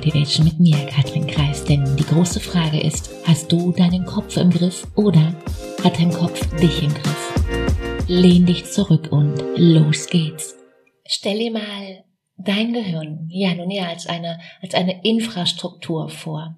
[0.00, 1.62] Motivation mit mir, Katrin Kreis.
[1.62, 5.34] Denn die große Frage ist, hast du deinen Kopf im Griff oder
[5.84, 8.06] hat dein Kopf dich im Griff?
[8.08, 10.56] Lehn dich zurück und los geht's.
[11.06, 12.04] Stell dir mal
[12.38, 16.56] dein Gehirn, ja nun ja, als eine, als eine Infrastruktur vor.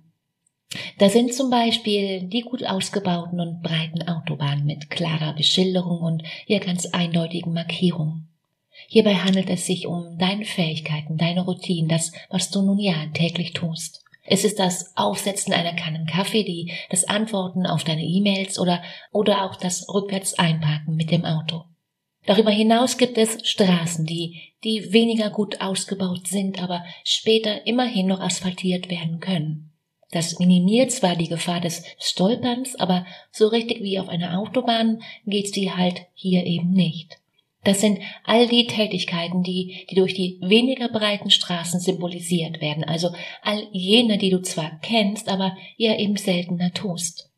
[0.99, 6.61] Da sind zum Beispiel die gut ausgebauten und breiten Autobahnen mit klarer Beschilderung und ja
[6.61, 8.32] ganz eindeutigen Markierungen.
[8.89, 13.53] Hierbei handelt es sich um deine Fähigkeiten, deine Routinen, das, was du nun ja täglich
[13.53, 14.03] tust.
[14.25, 19.45] Es ist das Aufsetzen einer Kanne Kaffee, die, das Antworten auf deine E-Mails oder, oder
[19.45, 21.65] auch das rückwärts einparken mit dem Auto.
[22.25, 28.21] Darüber hinaus gibt es Straßen, die, die weniger gut ausgebaut sind, aber später immerhin noch
[28.21, 29.73] asphaltiert werden können.
[30.13, 35.51] Das minimiert zwar die Gefahr des Stolperns, aber so richtig wie auf einer Autobahn geht's
[35.51, 37.19] dir halt hier eben nicht.
[37.65, 43.11] Das sind all die Tätigkeiten, die, die durch die weniger breiten Straßen symbolisiert werden, also
[43.43, 47.31] all jene, die du zwar kennst, aber ja eben seltener tust.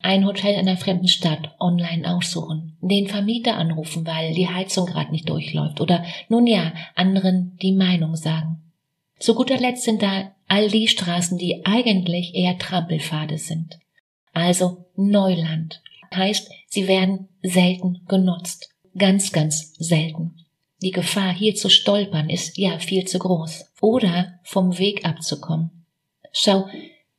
[0.00, 5.10] Ein Hotel in einer fremden Stadt online aussuchen, den Vermieter anrufen, weil die Heizung gerade
[5.10, 8.62] nicht durchläuft oder nun ja, anderen die Meinung sagen.
[9.18, 13.78] Zu guter Letzt sind da all die Straßen, die eigentlich eher Trampelpfade sind.
[14.32, 15.82] Also Neuland.
[16.14, 20.34] Heißt, sie werden selten genutzt ganz, ganz selten.
[20.82, 23.72] Die Gefahr, hier zu stolpern, ist ja viel zu groß.
[23.80, 25.84] Oder vom Weg abzukommen.
[26.32, 26.66] Schau,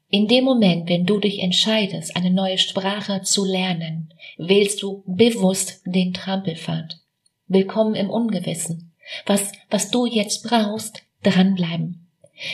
[0.09, 5.81] in dem Moment, wenn du dich entscheidest, eine neue Sprache zu lernen, wählst du bewusst
[5.86, 7.00] den Trampelpfad.
[7.48, 8.94] Willkommen im Ungewissen.
[9.25, 12.08] Was, was du jetzt brauchst, dranbleiben.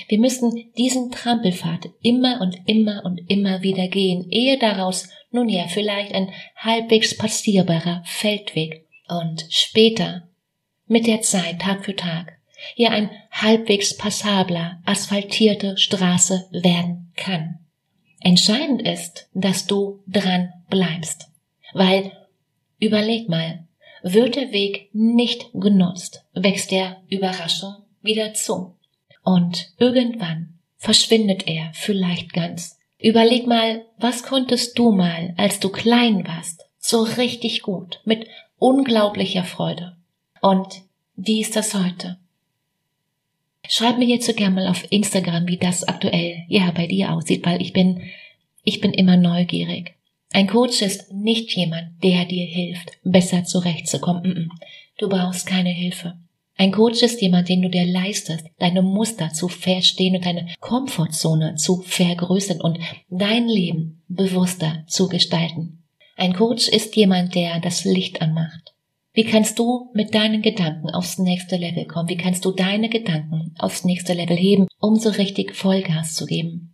[0.08, 5.68] Wir müssen diesen Trampelpfad immer und immer und immer wieder gehen, ehe daraus nun ja
[5.68, 8.84] vielleicht ein halbwegs passierbarer Feldweg
[9.20, 10.28] und später,
[10.88, 12.40] mit der Zeit, Tag für Tag,
[12.76, 17.60] hier ein halbwegs passabler, asphaltierte Straße werden kann.
[18.22, 21.28] Entscheidend ist, dass du dran bleibst,
[21.74, 22.12] weil,
[22.80, 23.68] überleg mal,
[24.02, 28.76] wird der Weg nicht genutzt, wächst der Überraschung wieder zu.
[29.24, 32.78] Und irgendwann verschwindet er vielleicht ganz.
[33.00, 38.28] Überleg mal, was konntest du mal, als du klein warst, so richtig gut, mit
[38.64, 39.98] unglaublicher Freude.
[40.42, 40.84] Und
[41.18, 42.18] wie ist das heute?
[43.68, 47.62] Schreib mir hierzu gerne mal auf Instagram, wie das aktuell ja bei dir aussieht, weil
[47.62, 48.04] ich bin,
[48.64, 49.96] ich bin immer neugierig.
[50.32, 54.50] Ein Coach ist nicht jemand, der dir hilft, besser zurechtzukommen.
[54.98, 56.18] Du brauchst keine Hilfe.
[56.56, 61.56] Ein Coach ist jemand, den du dir leistest, deine Muster zu verstehen und deine Komfortzone
[61.56, 62.80] zu vergrößern und
[63.10, 65.83] dein Leben bewusster zu gestalten.
[66.16, 68.74] Ein Coach ist jemand, der das Licht anmacht.
[69.14, 72.10] Wie kannst du mit deinen Gedanken aufs nächste Level kommen?
[72.10, 76.74] Wie kannst du deine Gedanken aufs nächste Level heben, um so richtig Vollgas zu geben?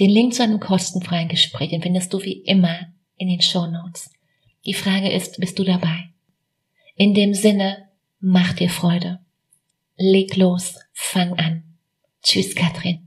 [0.00, 2.76] Den Link zu einem kostenfreien Gespräch den findest du wie immer
[3.16, 4.10] in den Show Notes.
[4.64, 6.10] Die Frage ist, bist du dabei?
[6.96, 7.88] In dem Sinne,
[8.18, 9.20] mach dir Freude.
[9.96, 11.62] Leg los, fang an.
[12.22, 13.05] Tschüss, Katrin.